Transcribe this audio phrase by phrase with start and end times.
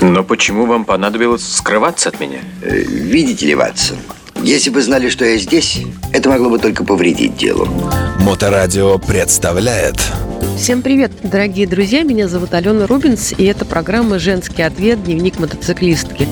[0.00, 2.38] Но почему вам понадобилось скрываться от меня?
[2.62, 3.96] Э, видите ли, Ватсон,
[4.42, 5.78] если бы знали, что я здесь,
[6.12, 7.68] это могло бы только повредить делу.
[8.20, 9.96] Моторадио представляет
[10.56, 12.02] Всем привет, дорогие друзья!
[12.02, 15.02] Меня зовут Алена Рубинс, и это программа «Женский ответ.
[15.04, 16.28] Дневник мотоциклистки».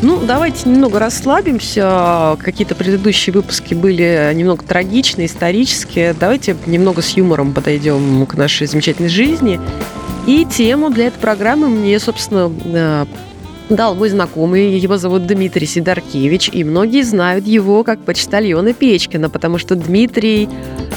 [0.00, 2.36] Ну, давайте немного расслабимся.
[2.40, 6.14] Какие-то предыдущие выпуски были немного трагичные, исторические.
[6.14, 9.60] Давайте немного с юмором подойдем к нашей замечательной жизни.
[10.28, 13.06] И тему для этой программы мне, собственно, э,
[13.70, 14.78] дал мой знакомый.
[14.78, 16.50] Его зовут Дмитрий Сидоркевич.
[16.52, 20.46] И многие знают его как почтальона Печкина, потому что Дмитрий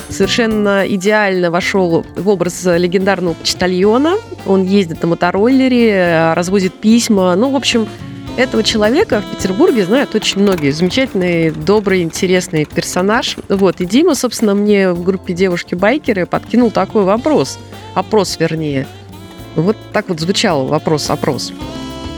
[0.09, 4.15] совершенно идеально вошел в образ легендарного почтальона.
[4.45, 7.33] Он ездит на мотороллере, развозит письма.
[7.37, 7.87] Ну, в общем,
[8.35, 10.71] этого человека в Петербурге знают очень многие.
[10.71, 13.37] Замечательный, добрый, интересный персонаж.
[13.47, 13.79] Вот.
[13.79, 17.59] И Дима, собственно, мне в группе девушки-байкеры подкинул такой вопрос.
[17.95, 18.87] Опрос, вернее.
[19.55, 21.53] Вот так вот звучал вопрос-опрос.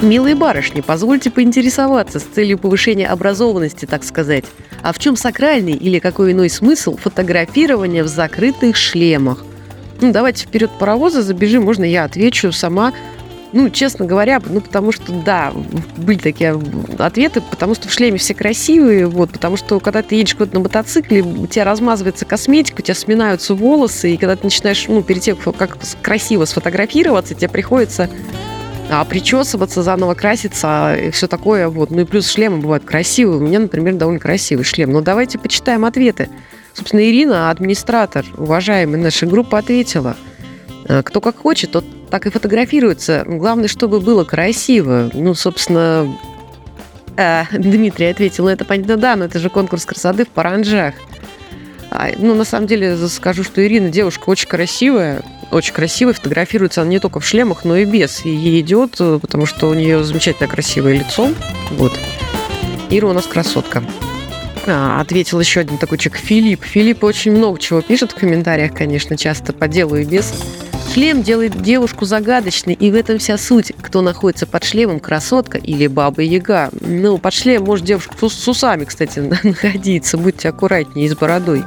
[0.01, 4.45] Милые барышни, позвольте поинтересоваться с целью повышения образованности, так сказать.
[4.81, 9.45] А в чем сакральный или какой иной смысл фотографирования в закрытых шлемах?
[10.01, 12.91] Ну, давайте вперед паровоза забежим, можно я отвечу сама.
[13.53, 15.53] Ну, честно говоря, ну, потому что, да,
[15.97, 16.59] были такие
[16.97, 20.59] ответы, потому что в шлеме все красивые, вот, потому что, когда ты едешь куда-то на
[20.61, 25.21] мотоцикле, у тебя размазывается косметика, у тебя сминаются волосы, и когда ты начинаешь, ну, перед
[25.21, 28.09] тем, как красиво сфотографироваться, тебе приходится
[28.89, 31.69] а причесываться, заново краситься и все такое.
[31.69, 31.89] Вот.
[31.89, 33.37] Ну и плюс шлемы бывают красивые.
[33.37, 34.91] У меня, например, довольно красивый шлем.
[34.91, 36.29] Но давайте почитаем ответы.
[36.73, 40.15] Собственно, Ирина, администратор, уважаемая наша группа, ответила.
[40.85, 43.23] «Э, кто как хочет, тот так и фотографируется.
[43.25, 45.09] Главное, чтобы было красиво.
[45.13, 46.15] Ну, собственно,
[47.17, 50.93] э, Дмитрий ответил, ну это понятно, да, но это же конкурс красоты в Паранжах.
[51.89, 56.91] А, ну, на самом деле, скажу, что Ирина девушка очень красивая, очень красивая, фотографируется она
[56.91, 58.25] не только в шлемах, но и без.
[58.25, 61.29] И ей идет, э, потому что у нее замечательно красивое лицо.
[61.71, 61.93] Вот.
[62.89, 63.83] Ира у нас красотка.
[64.65, 66.63] А, ответил еще один такой человек, Филипп.
[66.63, 70.33] Филипп очень много чего пишет в комментариях, конечно, часто по делу и без.
[70.93, 73.71] Шлем делает девушку загадочной, и в этом вся суть.
[73.81, 76.69] Кто находится под шлемом, красотка или баба-яга.
[76.81, 80.19] Ну, под шлем может девушка с усами, кстати, находиться.
[80.19, 81.63] Будьте аккуратнее и с бородой.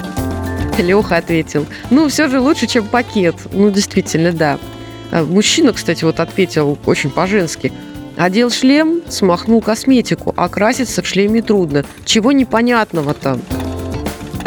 [0.78, 1.66] Леха ответил.
[1.90, 3.34] Ну, все же лучше, чем пакет.
[3.52, 4.60] Ну, действительно, да.
[5.10, 7.72] А мужчина, кстати, вот ответил очень по-женски.
[8.16, 11.84] Одел шлем, смахнул косметику, а краситься в шлеме трудно.
[12.04, 13.42] Чего непонятного там?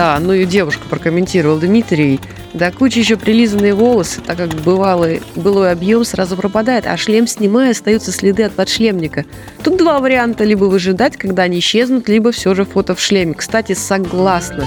[0.01, 2.21] А, ну и девушка прокомментировал Дмитрий.
[2.53, 7.71] Да куча еще прилизанные волосы, так как бывалый, былой объем сразу пропадает, а шлем снимая,
[7.71, 9.25] остаются следы от подшлемника.
[9.61, 13.33] Тут два варианта, либо выжидать, когда они исчезнут, либо все же фото в шлеме.
[13.33, 14.65] Кстати, согласна.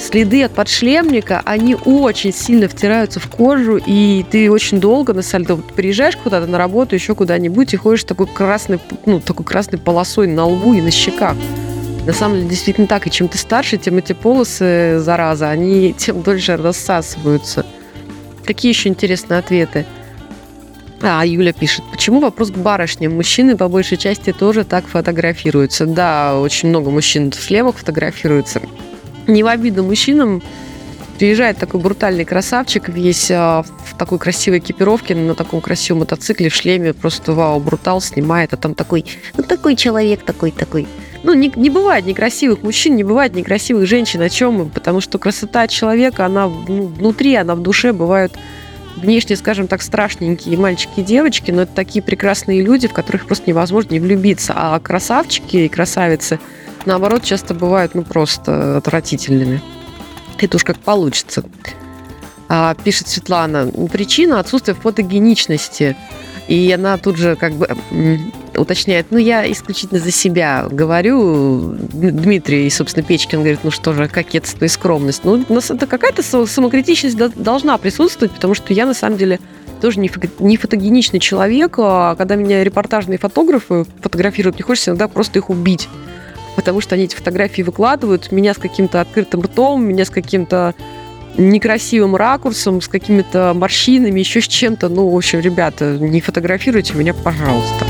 [0.00, 5.56] Следы от подшлемника, они очень сильно втираются в кожу, и ты очень долго на сальдо
[5.56, 10.46] приезжаешь куда-то на работу, еще куда-нибудь, и ходишь такой красной, ну, такой красной полосой на
[10.46, 11.36] лбу и на щеках.
[12.06, 13.06] На самом деле, действительно так.
[13.06, 17.64] И чем ты старше, тем эти полосы, зараза, они тем дольше рассасываются.
[18.44, 19.86] Какие еще интересные ответы?
[21.00, 23.14] А, Юля пишет, почему вопрос к барышням?
[23.14, 25.86] Мужчины по большей части тоже так фотографируются.
[25.86, 28.62] Да, очень много мужчин в шлемах фотографируются.
[29.26, 30.42] Не в обиду мужчинам,
[31.18, 36.54] приезжает такой брутальный красавчик весь а, в такой красивой экипировке, на таком красивом мотоцикле, в
[36.54, 39.04] шлеме, просто вау, брутал, снимает, а там такой,
[39.36, 40.86] ну такой человек, такой, такой
[41.24, 44.20] ну, не, не бывает некрасивых мужчин, не бывает некрасивых женщин.
[44.20, 44.66] О чем мы?
[44.66, 48.34] Потому что красота человека, она ну, внутри, она в душе бывают
[48.96, 53.48] внешне, скажем так, страшненькие мальчики и девочки, но это такие прекрасные люди, в которых просто
[53.48, 54.52] невозможно не влюбиться.
[54.54, 56.38] А красавчики и красавицы,
[56.84, 59.62] наоборот, часто бывают ну просто отвратительными.
[60.38, 61.42] Это уж как получится.
[62.48, 63.70] А, пишет Светлана.
[63.90, 65.96] Причина отсутствия фотогеничности.
[66.48, 67.68] И она тут же как бы
[68.56, 71.74] уточняет, ну, я исключительно за себя говорю.
[71.92, 75.24] Дмитрий, собственно, Печкин говорит, ну что же, кокетство и скромность.
[75.24, 79.40] Ну, у нас это какая-то самокритичность должна присутствовать, потому что я, на самом деле,
[79.80, 85.50] тоже не, фотогеничный человек, а когда меня репортажные фотографы фотографируют, мне хочется иногда просто их
[85.50, 85.88] убить.
[86.56, 90.74] Потому что они эти фотографии выкладывают, меня с каким-то открытым ртом, меня с каким-то
[91.36, 94.88] некрасивым ракурсом, с какими-то морщинами, еще с чем-то.
[94.88, 97.86] Ну, в общем, ребята, не фотографируйте меня, пожалуйста.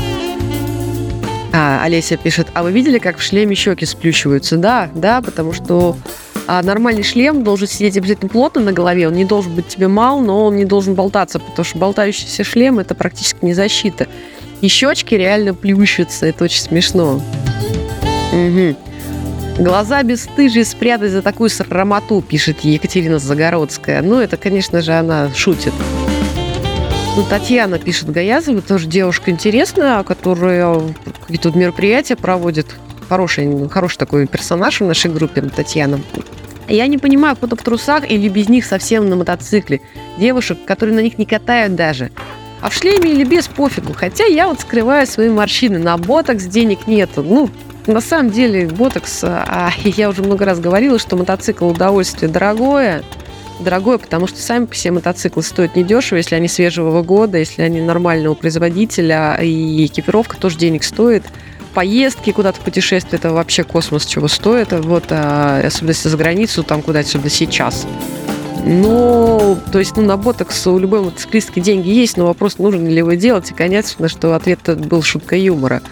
[1.53, 4.57] А, Олеся пишет, а вы видели, как в шлеме щеки сплющиваются?
[4.57, 5.95] Да, да, потому что
[6.47, 10.21] а нормальный шлем должен сидеть обязательно плотно на голове, он не должен быть тебе мал,
[10.21, 14.07] но он не должен болтаться, потому что болтающийся шлем– это практически не защита.
[14.61, 17.21] И щечки реально плющатся, это очень смешно.
[18.31, 18.75] Угу.
[19.57, 24.01] Глаза бесстыжие спрятать за такую срамоту, пишет Екатерина Загородская.
[24.01, 25.73] Ну, это, конечно же, она шутит.
[27.15, 30.81] Ну, Татьяна пишет Гаязова, тоже девушка интересная, которая
[31.21, 32.75] какие-то мероприятия проводит.
[33.07, 36.01] Хороший, хороший такой персонаж в нашей группе, Татьяна.
[36.67, 39.79] Я не понимаю, кто-то в трусах или без них совсем на мотоцикле.
[40.17, 42.11] Девушек, которые на них не катают даже.
[42.59, 43.93] А в шлеме или без пофигу.
[43.93, 45.77] Хотя я вот скрываю свои морщины.
[45.77, 47.23] На ботокс денег нету.
[47.23, 47.49] Ну,
[47.87, 49.21] на самом деле, ботокс...
[49.23, 53.03] А, я уже много раз говорила, что мотоцикл удовольствие дорогое.
[53.59, 58.33] Дорогое, потому что сами все мотоциклы стоят недешево, если они свежего года, если они нормального
[58.33, 61.23] производителя, и экипировка тоже денег стоит
[61.73, 64.71] поездки куда-то в путешествие, это вообще космос чего стоит.
[64.71, 67.85] Вот, а, особенно если за границу, там куда-то сюда сейчас.
[68.67, 72.97] Ну, то есть, ну, на ботокс у любой мотоциклистки деньги есть, но вопрос, нужно ли
[72.97, 75.83] его делать, и, конечно, что ответ был шутка юмора.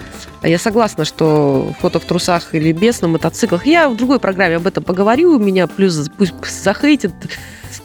[0.41, 3.67] Я согласна, что фото в трусах или без на мотоциклах.
[3.67, 5.39] Я в другой программе об этом поговорю.
[5.39, 6.33] Меня плюс пусть
[6.63, 7.13] захейтят.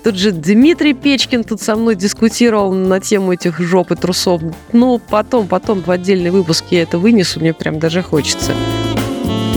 [0.02, 4.42] Тут же Дмитрий Печкин тут со мной дискутировал на тему этих жоп и трусов.
[4.72, 7.38] Ну, потом, потом в отдельный выпуск я это вынесу.
[7.40, 8.52] Мне прям даже хочется.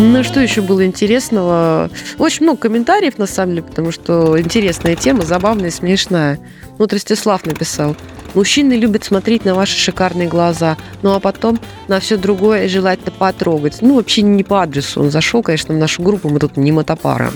[0.04, 1.92] Ну, что еще было интересного?
[2.18, 6.40] Очень много комментариев, на самом деле, потому что интересная тема, забавная и смешная.
[6.80, 7.96] Вот Ростислав написал.
[8.34, 13.78] Мужчины любят смотреть на ваши шикарные глаза, ну а потом на все другое желательно потрогать.
[13.82, 15.02] Ну, вообще не по адресу.
[15.02, 17.30] Он зашел, конечно, в нашу группу, мы тут не мотопара.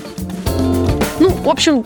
[1.20, 1.86] Ну, в общем,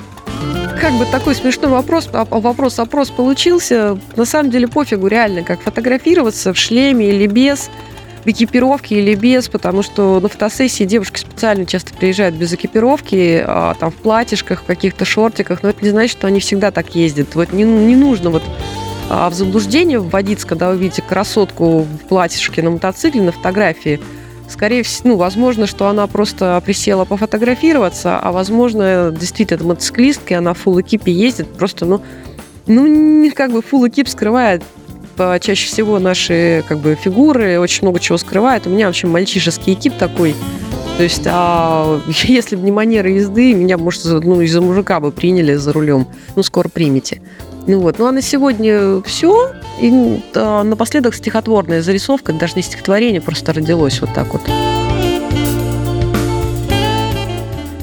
[0.80, 4.00] как бы такой смешной вопрос, а, а вопрос-опрос получился.
[4.16, 7.70] На самом деле пофигу реально, как фотографироваться в шлеме или без,
[8.30, 13.92] экипировке или без, потому что на фотосессии девушки специально часто приезжают без экипировки, а, там
[13.92, 17.36] в платьишках, в каких-то шортиках, но это не значит, что они всегда так ездят.
[17.36, 18.44] Вот не, не нужно вот
[19.12, 24.00] а в заблуждение вводиться, когда вы видите красотку в платьишке на мотоцикле на фотографии.
[24.48, 30.38] Скорее всего, ну, возможно, что она просто присела пофотографироваться, а возможно, действительно, это мотоциклистка, и
[30.38, 32.02] она в фул экипе ездит, просто, ну,
[32.68, 34.64] ну, как бы фул экип скрывает
[35.42, 38.68] чаще всего наши как бы фигуры, очень много чего скрывает.
[38.68, 40.36] У меня вообще мальчишеский экип такой.
[40.98, 45.56] То есть, а если бы не манера езды, меня, может, ну, из-за мужика бы приняли
[45.56, 46.07] за рулем.
[46.36, 47.21] Ну, скоро примете.
[47.68, 49.51] Ну вот, ну а на сегодня все.
[49.80, 54.42] И а, напоследок стихотворная зарисовка, даже не стихотворение, просто родилось вот так вот.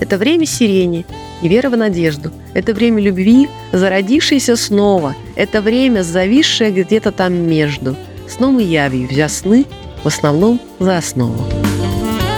[0.01, 1.07] Это время сирени
[1.43, 2.33] и веры в надежду.
[2.55, 5.15] Это время любви, зародившейся снова.
[5.35, 7.97] Это время, зависшее где-то там между
[8.29, 9.67] сном и явью, взяв сны
[10.03, 11.47] в основном за основу.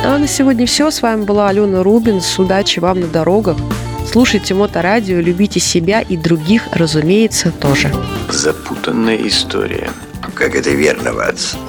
[0.05, 0.91] А на сегодня все.
[0.91, 2.39] С вами была Алена Рубинс.
[2.39, 3.57] Удачи вам на дорогах.
[4.11, 7.93] Слушайте Моторадио, любите себя и других, разумеется, тоже.
[8.31, 9.91] Запутанная история.
[10.35, 11.61] Как это верно, Ватсон.